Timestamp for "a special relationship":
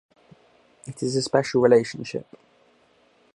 1.15-2.25